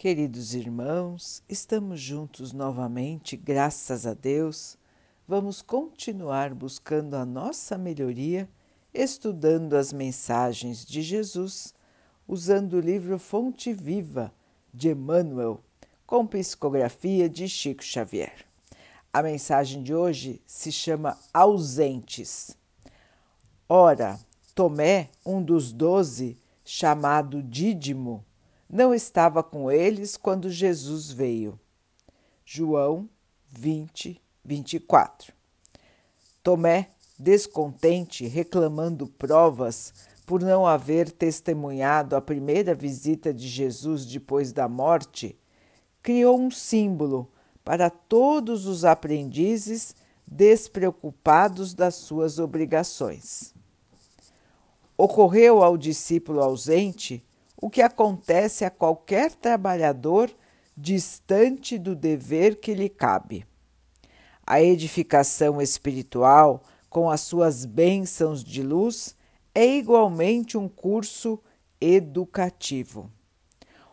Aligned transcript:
Queridos 0.00 0.54
irmãos, 0.54 1.42
estamos 1.46 2.00
juntos 2.00 2.54
novamente, 2.54 3.36
graças 3.36 4.06
a 4.06 4.14
Deus. 4.14 4.78
Vamos 5.28 5.60
continuar 5.60 6.54
buscando 6.54 7.16
a 7.16 7.26
nossa 7.26 7.76
melhoria, 7.76 8.48
estudando 8.94 9.74
as 9.74 9.92
mensagens 9.92 10.86
de 10.86 11.02
Jesus, 11.02 11.74
usando 12.26 12.78
o 12.78 12.80
livro 12.80 13.18
Fonte 13.18 13.74
Viva 13.74 14.32
de 14.72 14.88
Emmanuel, 14.88 15.60
com 16.06 16.26
psicografia 16.26 17.28
de 17.28 17.46
Chico 17.46 17.84
Xavier. 17.84 18.46
A 19.12 19.22
mensagem 19.22 19.82
de 19.82 19.94
hoje 19.94 20.40
se 20.46 20.72
chama 20.72 21.18
Ausentes. 21.30 22.56
Ora, 23.68 24.18
Tomé, 24.54 25.10
um 25.26 25.42
dos 25.42 25.72
doze, 25.72 26.38
chamado 26.64 27.42
Dídimo, 27.42 28.24
não 28.70 28.94
estava 28.94 29.42
com 29.42 29.70
eles 29.70 30.16
quando 30.16 30.48
Jesus 30.48 31.10
veio. 31.10 31.58
João 32.44 33.08
20, 33.48 34.22
24. 34.44 35.32
Tomé, 36.42 36.90
descontente, 37.18 38.26
reclamando 38.26 39.08
provas 39.08 39.92
por 40.24 40.40
não 40.40 40.64
haver 40.64 41.10
testemunhado 41.10 42.14
a 42.14 42.20
primeira 42.20 42.72
visita 42.72 43.34
de 43.34 43.48
Jesus 43.48 44.06
depois 44.06 44.52
da 44.52 44.68
morte, 44.68 45.36
criou 46.00 46.40
um 46.40 46.50
símbolo 46.50 47.28
para 47.64 47.90
todos 47.90 48.66
os 48.66 48.84
aprendizes 48.84 49.96
despreocupados 50.24 51.74
das 51.74 51.96
suas 51.96 52.38
obrigações. 52.38 53.52
Ocorreu 54.96 55.62
ao 55.62 55.76
discípulo 55.76 56.40
ausente 56.40 57.24
o 57.60 57.68
que 57.68 57.82
acontece 57.82 58.64
a 58.64 58.70
qualquer 58.70 59.32
trabalhador 59.32 60.30
distante 60.76 61.78
do 61.78 61.94
dever 61.94 62.58
que 62.58 62.72
lhe 62.72 62.88
cabe. 62.88 63.46
A 64.46 64.62
edificação 64.62 65.60
espiritual, 65.60 66.62
com 66.88 67.10
as 67.10 67.20
suas 67.20 67.64
bênçãos 67.64 68.42
de 68.42 68.62
luz, 68.62 69.14
é 69.54 69.66
igualmente 69.66 70.56
um 70.56 70.68
curso 70.68 71.38
educativo. 71.80 73.10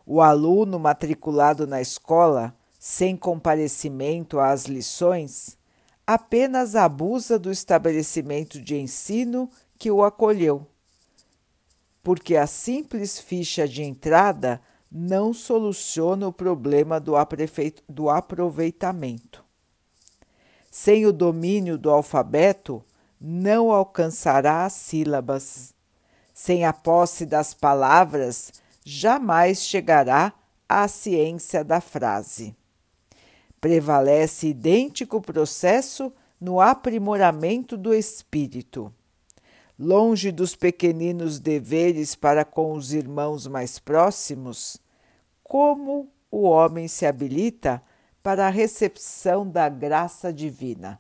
O 0.05 0.21
aluno 0.21 0.79
matriculado 0.79 1.67
na 1.67 1.81
escola, 1.81 2.55
sem 2.79 3.17
comparecimento 3.17 4.39
às 4.39 4.65
lições, 4.65 5.57
apenas 6.05 6.75
abusa 6.75 7.37
do 7.37 7.51
estabelecimento 7.51 8.61
de 8.61 8.77
ensino 8.77 9.49
que 9.77 9.91
o 9.91 10.03
acolheu 10.03 10.65
porque 12.07 12.37
a 12.37 12.47
simples 12.47 13.19
ficha 13.19 13.67
de 13.67 13.83
entrada 13.83 14.61
não 14.89 15.33
soluciona 15.33 16.25
o 16.25 16.31
problema 16.31 17.01
do, 17.01 17.17
aproveitamento. 18.09 19.43
Sem 20.71 21.05
o 21.05 21.11
domínio 21.11 21.77
do 21.77 21.89
alfabeto, 21.89 22.81
não 23.19 23.73
alcançará 23.73 24.63
as 24.63 24.71
sílabas. 24.71 25.73
Sem 26.33 26.63
a 26.63 26.71
posse 26.71 27.25
das 27.25 27.53
palavras, 27.53 28.53
jamais 28.85 29.63
chegará 29.63 30.31
à 30.69 30.87
ciência 30.87 31.61
da 31.61 31.81
frase. 31.81 32.55
Prevalece 33.59 34.47
idêntico 34.47 35.19
processo 35.19 36.13
no 36.39 36.61
aprimoramento 36.61 37.75
do 37.75 37.93
espírito 37.93 38.93
longe 39.77 40.31
dos 40.31 40.55
pequeninos 40.55 41.39
deveres 41.39 42.15
para 42.15 42.43
com 42.43 42.73
os 42.73 42.93
irmãos 42.93 43.45
mais 43.45 43.77
próximos, 43.77 44.81
como 45.43 46.11
o 46.31 46.43
homem 46.43 46.87
se 46.87 47.05
habilita 47.05 47.81
para 48.23 48.47
a 48.47 48.49
recepção 48.49 49.47
da 49.49 49.69
graça 49.69 50.33
divina. 50.33 50.99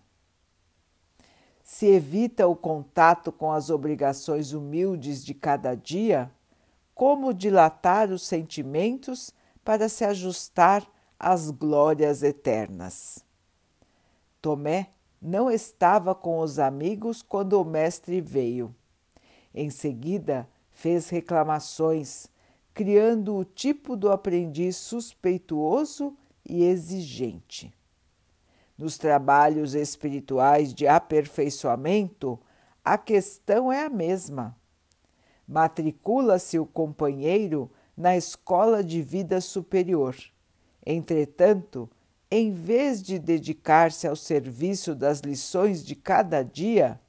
Se 1.63 1.87
evita 1.87 2.47
o 2.47 2.55
contato 2.55 3.31
com 3.31 3.51
as 3.51 3.69
obrigações 3.69 4.53
humildes 4.53 5.25
de 5.25 5.33
cada 5.33 5.75
dia, 5.75 6.31
como 6.93 7.33
dilatar 7.33 8.09
os 8.11 8.25
sentimentos 8.25 9.33
para 9.65 9.89
se 9.89 10.05
ajustar 10.05 10.87
às 11.19 11.51
glórias 11.51 12.23
eternas. 12.23 13.25
Tomé 14.41 14.91
não 15.21 15.49
estava 15.51 16.15
com 16.15 16.39
os 16.39 16.59
amigos 16.59 17.21
quando 17.21 17.59
o 17.59 17.65
mestre 17.65 18.21
veio. 18.21 18.73
Em 19.59 19.71
seguida, 19.71 20.47
fez 20.69 21.09
reclamações, 21.09 22.27
criando 22.75 23.35
o 23.35 23.43
tipo 23.43 23.97
do 23.97 24.11
aprendiz 24.11 24.75
suspeituoso 24.75 26.15
e 26.47 26.63
exigente. 26.63 27.73
Nos 28.77 28.99
trabalhos 28.99 29.73
espirituais 29.73 30.75
de 30.75 30.87
aperfeiçoamento, 30.87 32.39
a 32.85 32.99
questão 32.99 33.73
é 33.73 33.83
a 33.83 33.89
mesma. 33.89 34.55
Matricula-se 35.47 36.59
o 36.59 36.65
companheiro 36.67 37.71
na 37.97 38.15
escola 38.15 38.83
de 38.83 39.01
vida 39.01 39.41
superior. 39.41 40.15
Entretanto, 40.85 41.89
em 42.29 42.51
vez 42.51 43.01
de 43.01 43.17
dedicar-se 43.17 44.07
ao 44.07 44.15
serviço 44.15 44.93
das 44.93 45.21
lições 45.21 45.83
de 45.83 45.95
cada 45.95 46.43
dia, 46.43 47.01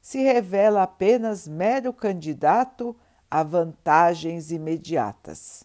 se 0.00 0.22
revela 0.22 0.82
apenas 0.82 1.46
mero 1.46 1.92
candidato 1.92 2.96
a 3.30 3.42
vantagens 3.42 4.50
imediatas. 4.50 5.64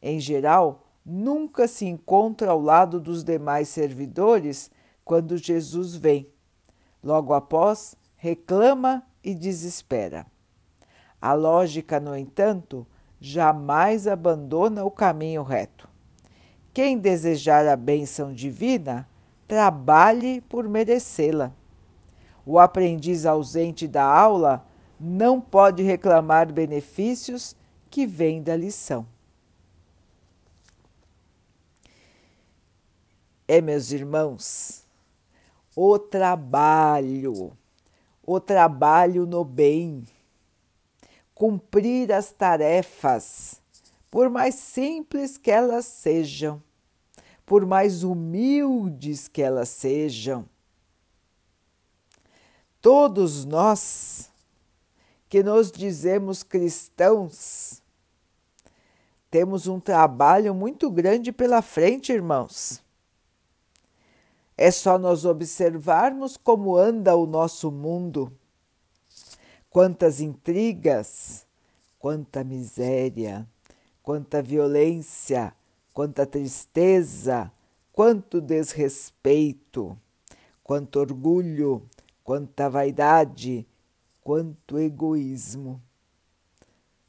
Em 0.00 0.20
geral, 0.20 0.86
nunca 1.04 1.66
se 1.66 1.86
encontra 1.86 2.50
ao 2.50 2.60
lado 2.60 3.00
dos 3.00 3.24
demais 3.24 3.68
servidores 3.68 4.70
quando 5.04 5.36
Jesus 5.36 5.94
vem. 5.96 6.28
Logo 7.02 7.32
após, 7.32 7.96
reclama 8.16 9.02
e 9.24 9.34
desespera. 9.34 10.26
A 11.20 11.32
lógica, 11.32 11.98
no 11.98 12.16
entanto, 12.16 12.86
jamais 13.20 14.06
abandona 14.06 14.84
o 14.84 14.90
caminho 14.90 15.42
reto. 15.42 15.88
Quem 16.72 16.98
desejar 16.98 17.66
a 17.66 17.76
bênção 17.76 18.32
divina, 18.32 19.08
trabalhe 19.46 20.40
por 20.42 20.68
merecê-la. 20.68 21.52
O 22.44 22.58
aprendiz 22.58 23.26
ausente 23.26 23.86
da 23.86 24.04
aula 24.04 24.66
não 24.98 25.40
pode 25.40 25.82
reclamar 25.82 26.52
benefícios 26.52 27.56
que 27.90 28.06
vêm 28.06 28.42
da 28.42 28.56
lição. 28.56 29.06
É, 33.48 33.60
meus 33.60 33.90
irmãos, 33.90 34.84
o 35.74 35.98
trabalho, 35.98 37.52
o 38.24 38.38
trabalho 38.38 39.26
no 39.26 39.44
bem, 39.44 40.04
cumprir 41.34 42.12
as 42.12 42.30
tarefas 42.30 43.60
por 44.10 44.28
mais 44.28 44.56
simples 44.56 45.38
que 45.38 45.50
elas 45.50 45.86
sejam, 45.86 46.60
por 47.46 47.64
mais 47.64 48.02
humildes 48.02 49.28
que 49.28 49.40
elas 49.40 49.68
sejam. 49.68 50.44
Todos 52.80 53.44
nós 53.44 54.30
que 55.28 55.42
nos 55.42 55.70
dizemos 55.70 56.42
cristãos, 56.42 57.82
temos 59.30 59.66
um 59.68 59.78
trabalho 59.78 60.54
muito 60.54 60.90
grande 60.90 61.30
pela 61.30 61.62
frente, 61.62 62.12
irmãos. 62.12 62.82
É 64.56 64.70
só 64.70 64.98
nós 64.98 65.24
observarmos 65.24 66.36
como 66.36 66.76
anda 66.76 67.14
o 67.16 67.26
nosso 67.26 67.70
mundo. 67.70 68.32
Quantas 69.70 70.20
intrigas, 70.20 71.46
quanta 71.98 72.42
miséria, 72.42 73.46
quanta 74.02 74.42
violência, 74.42 75.54
quanta 75.94 76.26
tristeza, 76.26 77.52
quanto 77.92 78.40
desrespeito, 78.40 79.96
quanto 80.64 80.98
orgulho, 80.98 81.82
quanta 82.24 82.68
vaidade, 82.68 83.66
quanto 84.22 84.78
egoísmo. 84.78 85.82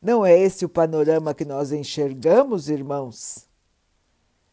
Não 0.01 0.25
é 0.25 0.37
esse 0.37 0.65
o 0.65 0.69
panorama 0.69 1.33
que 1.33 1.45
nós 1.45 1.71
enxergamos, 1.71 2.69
irmãos? 2.69 3.47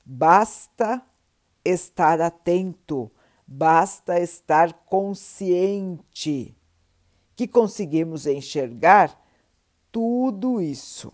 Basta 0.04 1.02
estar 1.64 2.20
atento, 2.20 3.10
basta 3.46 4.20
estar 4.20 4.72
consciente 4.84 6.54
que 7.34 7.46
conseguimos 7.46 8.26
enxergar 8.26 9.18
tudo 9.92 10.60
isso. 10.60 11.12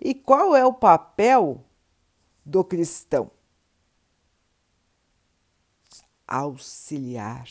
E 0.00 0.14
qual 0.14 0.54
é 0.54 0.64
o 0.64 0.72
papel 0.72 1.64
do 2.44 2.62
cristão? 2.62 3.30
Auxiliar, 6.26 7.46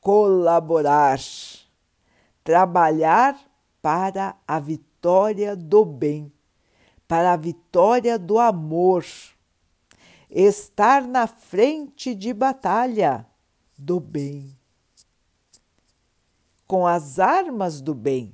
colaborar, 0.00 1.20
trabalhar 2.42 3.38
para 3.82 4.36
a 4.46 4.58
vitória 4.58 5.54
do 5.54 5.84
bem, 5.84 6.32
para 7.06 7.32
a 7.32 7.36
vitória 7.36 8.18
do 8.18 8.38
amor, 8.38 9.04
estar 10.30 11.02
na 11.06 11.26
frente 11.26 12.14
de 12.14 12.32
batalha 12.32 13.26
do 13.76 13.98
bem, 13.98 14.56
com 16.66 16.86
as 16.86 17.18
armas 17.18 17.80
do 17.80 17.94
bem, 17.94 18.32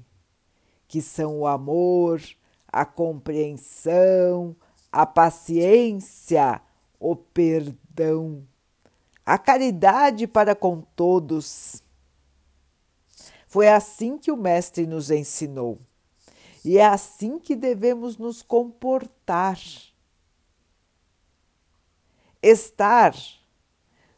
que 0.86 1.00
são 1.00 1.40
o 1.40 1.46
amor, 1.46 2.20
a 2.68 2.84
compreensão, 2.84 4.54
a 4.92 5.06
paciência, 5.06 6.60
o 7.00 7.16
perdão, 7.96 8.46
a 9.24 9.38
caridade 9.38 10.26
para 10.26 10.54
com 10.54 10.82
todos. 10.94 11.82
Foi 13.48 13.68
assim 13.68 14.18
que 14.18 14.30
o 14.30 14.36
Mestre 14.36 14.86
nos 14.86 15.10
ensinou. 15.10 15.78
E 16.62 16.78
é 16.78 16.84
assim 16.84 17.38
que 17.38 17.56
devemos 17.56 18.18
nos 18.18 18.42
comportar. 18.42 19.58
Estar 22.42 23.16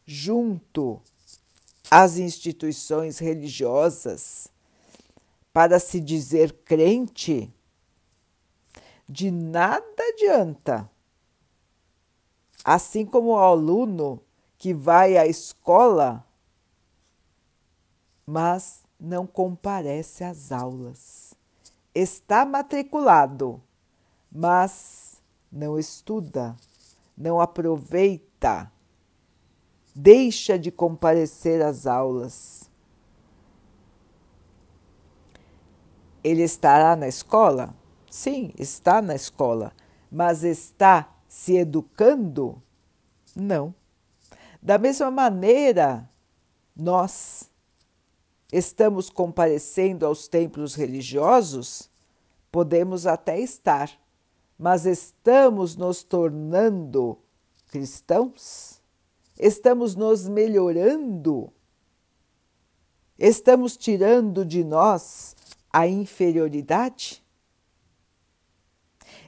junto 0.04 1.00
às 1.90 2.18
instituições 2.18 3.18
religiosas 3.18 4.48
para 5.52 5.78
se 5.78 6.00
dizer 6.00 6.52
crente, 6.64 7.50
de 9.08 9.30
nada 9.30 10.02
adianta. 10.12 10.90
Assim 12.70 13.06
como 13.06 13.28
o 13.28 13.38
aluno 13.38 14.20
que 14.58 14.74
vai 14.74 15.16
à 15.16 15.26
escola, 15.26 16.24
mas 18.26 18.82
não 19.00 19.26
comparece 19.26 20.24
às 20.24 20.52
aulas 20.52 21.28
está 22.00 22.44
matriculado, 22.44 23.60
mas 24.30 25.20
não 25.50 25.78
estuda, 25.78 26.56
não 27.16 27.40
aproveita, 27.40 28.70
deixa 29.94 30.58
de 30.58 30.70
comparecer 30.70 31.62
às 31.62 31.86
aulas. 31.86 32.70
Ele 36.22 36.42
estará 36.42 36.94
na 36.94 37.08
escola? 37.08 37.74
Sim, 38.10 38.52
está 38.58 39.00
na 39.00 39.14
escola, 39.14 39.72
mas 40.10 40.44
está 40.44 41.08
se 41.28 41.56
educando? 41.56 42.60
Não. 43.36 43.74
Da 44.60 44.78
mesma 44.78 45.10
maneira, 45.10 46.08
nós 46.74 47.48
estamos 48.52 49.10
comparecendo 49.10 50.06
aos 50.06 50.26
templos 50.26 50.74
religiosos, 50.74 51.90
podemos 52.50 53.06
até 53.06 53.38
estar, 53.38 53.90
mas 54.58 54.86
estamos 54.86 55.76
nos 55.76 56.02
tornando 56.02 57.18
cristãos? 57.68 58.80
Estamos 59.38 59.94
nos 59.94 60.26
melhorando? 60.26 61.52
Estamos 63.16 63.76
tirando 63.76 64.44
de 64.44 64.64
nós 64.64 65.36
a 65.72 65.86
inferioridade? 65.86 67.22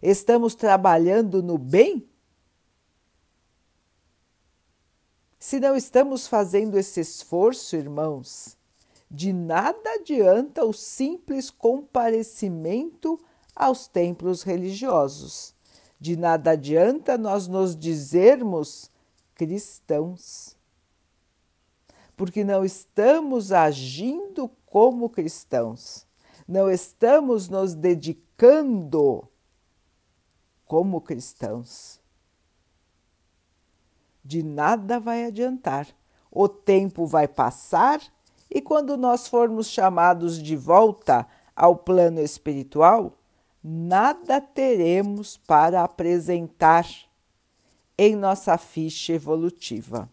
Estamos 0.03 0.55
trabalhando 0.55 1.43
no 1.43 1.59
bem? 1.59 2.09
Se 5.39 5.61
não 5.61 5.77
estamos 5.77 6.27
fazendo 6.27 6.79
esse 6.79 7.01
esforço, 7.01 7.77
irmãos, 7.77 8.57
de 9.11 9.33
nada 9.33 9.95
adianta 9.95 10.65
o 10.65 10.73
simples 10.73 11.51
comparecimento 11.51 13.21
aos 13.55 13.87
templos 13.87 14.43
religiosos. 14.43 15.55
De 15.99 16.17
nada 16.17 16.53
adianta 16.53 17.19
nós 17.19 17.47
nos 17.47 17.77
dizermos 17.77 18.91
cristãos, 19.35 20.57
porque 22.17 22.43
não 22.43 22.65
estamos 22.65 23.53
agindo 23.53 24.51
como 24.65 25.11
cristãos, 25.11 26.07
não 26.47 26.71
estamos 26.71 27.49
nos 27.49 27.75
dedicando 27.75 29.30
como 30.71 31.01
cristãos. 31.01 32.01
De 34.25 34.41
nada 34.41 35.01
vai 35.01 35.25
adiantar. 35.25 35.89
O 36.31 36.49
tempo 36.49 37.07
vai 37.07 37.27
passar 37.27 38.01
e 38.49 38.63
quando 38.63 38.97
nós 38.97 39.27
formos 39.27 39.67
chamados 39.67 40.41
de 40.41 40.55
volta 40.55 41.27
ao 41.57 41.75
plano 41.75 42.21
espiritual, 42.21 43.19
nada 43.61 44.41
teremos 44.41 45.37
para 45.37 45.83
apresentar 45.83 46.87
em 47.99 48.15
nossa 48.15 48.57
ficha 48.57 49.13
evolutiva. 49.13 50.09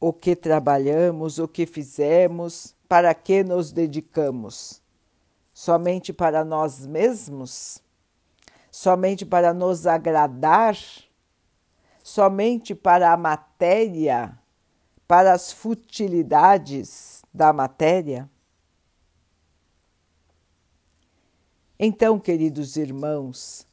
O 0.00 0.12
que 0.12 0.34
trabalhamos, 0.34 1.38
o 1.38 1.46
que 1.46 1.64
fizemos, 1.64 2.74
para 2.88 3.14
que 3.14 3.44
nos 3.44 3.70
dedicamos? 3.70 4.82
Somente 5.54 6.12
para 6.12 6.44
nós 6.44 6.84
mesmos? 6.84 7.83
Somente 8.76 9.24
para 9.24 9.54
nos 9.54 9.86
agradar? 9.86 10.76
Somente 12.02 12.74
para 12.74 13.12
a 13.12 13.16
matéria? 13.16 14.36
para 15.06 15.32
as 15.32 15.52
futilidades 15.52 17.22
da 17.32 17.52
matéria? 17.52 18.28
Então, 21.78 22.18
queridos 22.18 22.76
irmãos, 22.76 23.66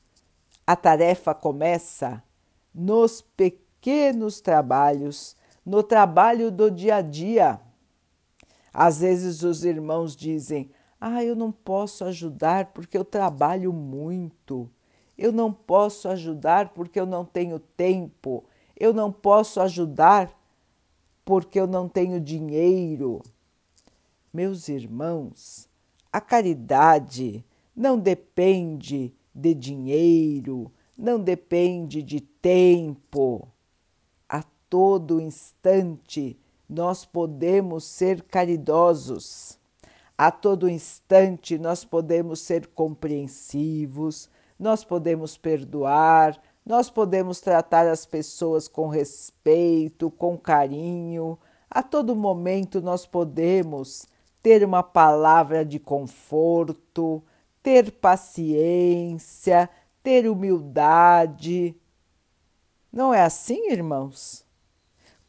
a 0.65 0.75
tarefa 0.75 1.33
começa 1.33 2.21
nos 2.73 3.21
pequenos 3.21 4.41
trabalhos, 4.41 5.35
no 5.65 5.83
trabalho 5.83 6.51
do 6.51 6.69
dia 6.69 6.97
a 6.97 7.01
dia. 7.01 7.59
Às 8.73 8.99
vezes 8.99 9.43
os 9.43 9.63
irmãos 9.63 10.15
dizem: 10.15 10.71
Ah, 10.99 11.23
eu 11.23 11.35
não 11.35 11.51
posso 11.51 12.03
ajudar 12.05 12.67
porque 12.67 12.97
eu 12.97 13.05
trabalho 13.05 13.71
muito. 13.71 14.69
Eu 15.17 15.31
não 15.31 15.51
posso 15.51 16.07
ajudar 16.07 16.69
porque 16.69 16.99
eu 16.99 17.05
não 17.05 17.23
tenho 17.25 17.59
tempo. 17.59 18.43
Eu 18.75 18.93
não 18.93 19.11
posso 19.11 19.61
ajudar 19.61 20.31
porque 21.23 21.59
eu 21.59 21.67
não 21.67 21.87
tenho 21.87 22.19
dinheiro. 22.19 23.21
Meus 24.33 24.69
irmãos, 24.69 25.69
a 26.11 26.19
caridade 26.19 27.45
não 27.75 27.97
depende 27.97 29.13
de 29.33 29.53
dinheiro, 29.53 30.71
não 30.97 31.19
depende 31.19 32.01
de 32.01 32.21
tempo. 32.21 33.47
A 34.27 34.43
todo 34.69 35.21
instante 35.21 36.37
nós 36.67 37.05
podemos 37.05 37.83
ser 37.83 38.23
caridosos. 38.23 39.59
A 40.17 40.31
todo 40.31 40.69
instante 40.69 41.57
nós 41.57 41.83
podemos 41.83 42.39
ser 42.39 42.67
compreensivos, 42.67 44.29
nós 44.61 44.83
podemos 44.83 45.35
perdoar, 45.35 46.39
nós 46.63 46.87
podemos 46.87 47.41
tratar 47.41 47.87
as 47.87 48.05
pessoas 48.05 48.67
com 48.67 48.89
respeito, 48.89 50.11
com 50.11 50.37
carinho. 50.37 51.39
A 51.67 51.81
todo 51.81 52.15
momento 52.15 52.79
nós 52.79 53.03
podemos 53.03 54.07
ter 54.43 54.63
uma 54.63 54.83
palavra 54.83 55.65
de 55.65 55.79
conforto, 55.79 57.23
ter 57.63 57.91
paciência, 57.93 59.67
ter 60.03 60.29
humildade. 60.29 61.75
Não 62.93 63.11
é 63.11 63.23
assim, 63.23 63.71
irmãos? 63.71 64.45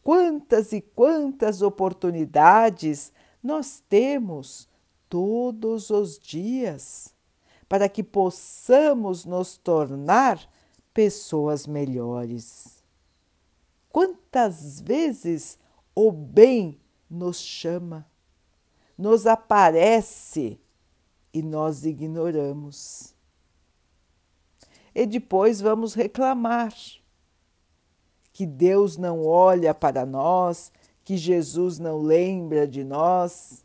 Quantas 0.02 0.74
e 0.74 0.82
quantas 0.82 1.62
oportunidades 1.62 3.10
nós 3.42 3.82
temos 3.88 4.68
todos 5.08 5.88
os 5.88 6.18
dias 6.18 7.14
para 7.72 7.88
que 7.88 8.02
possamos 8.02 9.24
nos 9.24 9.56
tornar 9.56 10.46
pessoas 10.92 11.66
melhores. 11.66 12.84
Quantas 13.88 14.78
vezes 14.78 15.58
o 15.94 16.12
bem 16.12 16.78
nos 17.08 17.38
chama, 17.38 18.06
nos 18.98 19.26
aparece 19.26 20.60
e 21.32 21.40
nós 21.40 21.86
ignoramos. 21.86 23.14
E 24.94 25.06
depois 25.06 25.62
vamos 25.62 25.94
reclamar 25.94 26.74
que 28.34 28.44
Deus 28.44 28.98
não 28.98 29.24
olha 29.24 29.72
para 29.72 30.04
nós, 30.04 30.70
que 31.02 31.16
Jesus 31.16 31.78
não 31.78 32.02
lembra 32.02 32.68
de 32.68 32.84
nós, 32.84 33.64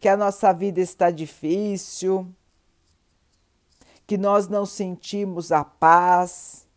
que 0.00 0.08
a 0.08 0.16
nossa 0.16 0.54
vida 0.54 0.80
está 0.80 1.10
difícil, 1.10 2.34
que 4.12 4.18
nós 4.18 4.46
não 4.46 4.66
sentimos 4.66 5.50
a 5.50 5.64
paz 5.64 6.68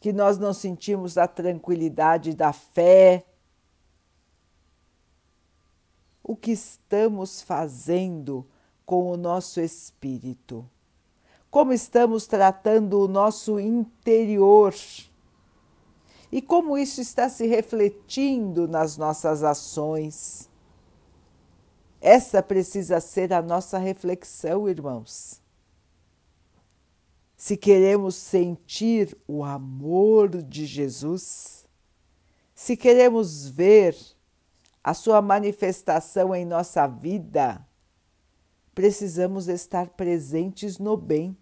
que 0.00 0.12
nós 0.12 0.36
não 0.36 0.52
sentimos 0.52 1.16
a 1.16 1.28
tranquilidade 1.28 2.34
da 2.34 2.52
fé. 2.52 3.24
O 6.20 6.34
que 6.34 6.50
estamos 6.50 7.40
fazendo 7.40 8.44
com 8.84 9.12
o 9.12 9.16
nosso 9.16 9.60
espírito? 9.60 10.68
como 11.48 11.72
estamos 11.72 12.26
tratando 12.26 12.98
o 12.98 13.06
nosso 13.06 13.60
interior 13.60 14.74
e 16.32 16.42
como 16.42 16.76
isso 16.76 17.00
está 17.00 17.28
se 17.28 17.46
refletindo 17.46 18.66
nas 18.66 18.96
nossas 18.96 19.44
ações. 19.44 20.48
Essa 22.00 22.42
precisa 22.42 23.00
ser 23.00 23.32
a 23.32 23.40
nossa 23.40 23.78
reflexão, 23.78 24.68
irmãos. 24.68 25.41
Se 27.42 27.56
queremos 27.56 28.14
sentir 28.14 29.18
o 29.26 29.42
amor 29.42 30.40
de 30.44 30.64
Jesus, 30.64 31.66
se 32.54 32.76
queremos 32.76 33.48
ver 33.48 33.96
a 34.80 34.94
sua 34.94 35.20
manifestação 35.20 36.32
em 36.36 36.44
nossa 36.44 36.86
vida, 36.86 37.66
precisamos 38.72 39.48
estar 39.48 39.88
presentes 39.88 40.78
no 40.78 40.96
bem. 40.96 41.36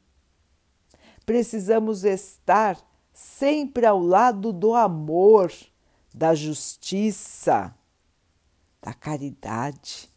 Precisamos 1.26 2.02
estar 2.02 2.80
sempre 3.12 3.84
ao 3.84 4.00
lado 4.00 4.54
do 4.54 4.74
amor, 4.74 5.52
da 6.14 6.34
justiça, 6.34 7.74
da 8.80 8.94
caridade. 8.94 10.08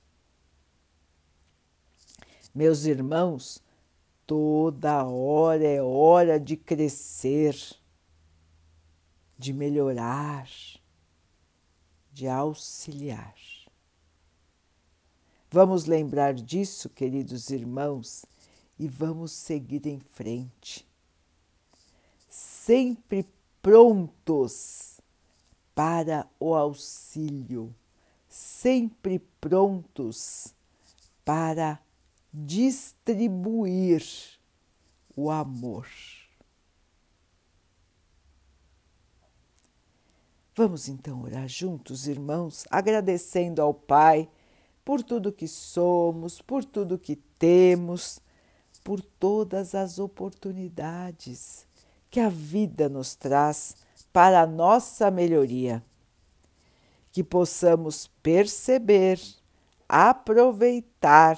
Meus 2.56 2.86
irmãos, 2.86 3.63
toda 4.26 5.06
hora 5.06 5.64
é 5.64 5.82
hora 5.82 6.40
de 6.40 6.56
crescer, 6.58 7.56
de 9.38 9.54
melhorar, 9.54 10.50
de 12.12 12.28
auxiliar. 12.28 13.36
Vamos 15.52 15.86
lembrar 15.86 16.34
disso, 16.34 16.90
queridos 16.90 17.50
irmãos, 17.50 18.26
e 18.80 18.88
vamos 18.88 19.32
seguir 19.32 19.86
em 19.86 20.00
frente 20.00 20.86
sempre 22.66 23.26
prontos 23.62 25.02
para 25.76 26.26
o 26.40 26.56
auxílio, 26.56 27.76
sempre 28.30 29.20
prontos 29.42 30.54
para 31.26 31.80
distribuir 32.34 34.04
o 35.16 35.30
amor. 35.30 35.88
Vamos 40.56 40.88
então 40.88 41.24
orar 41.24 41.48
juntos, 41.48 42.08
irmãos, 42.08 42.66
agradecendo 42.70 43.62
ao 43.62 43.74
Pai 43.74 44.30
por 44.86 45.02
tudo 45.02 45.32
que 45.32 45.48
somos, 45.48 46.42
por 46.42 46.64
tudo 46.64 47.00
que 47.00 47.16
temos, 47.16 48.20
por 48.84 49.02
todas 49.02 49.74
as 49.74 49.98
oportunidades 49.98 51.66
que 52.10 52.20
a 52.20 52.30
vida 52.30 52.88
nos 52.90 53.16
traz 53.16 53.76
para 54.12 54.42
a 54.42 54.48
nossa 54.48 55.10
melhoria. 55.10 55.84
Que 57.12 57.24
possamos 57.24 58.08
perceber, 58.22 59.20
aproveitar 59.88 61.38